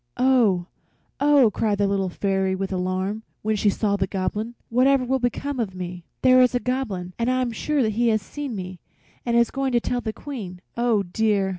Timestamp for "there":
6.23-6.41